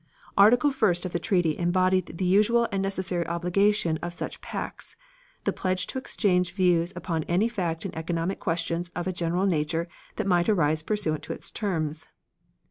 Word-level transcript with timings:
"Article 0.35 0.71
first 0.71 1.05
of 1.05 1.11
the 1.11 1.19
treaty 1.19 1.55
embodied 1.59 2.17
the 2.17 2.25
usual 2.25 2.67
and 2.71 2.81
necessary 2.81 3.23
obligation 3.27 3.99
of 4.01 4.15
such 4.15 4.41
pacts 4.41 4.95
the 5.43 5.53
pledge 5.53 5.85
to 5.85 5.99
exchange 5.99 6.53
views 6.55 6.91
upon 6.95 7.21
any 7.25 7.47
fact 7.47 7.85
and 7.85 7.95
economic 7.95 8.39
questions 8.39 8.89
of 8.95 9.05
a 9.05 9.13
general 9.13 9.45
nature 9.45 9.87
that 10.15 10.25
might 10.25 10.49
arise 10.49 10.81
pursuant 10.81 11.21
to 11.21 11.33
its 11.33 11.51
terms. 11.51 12.07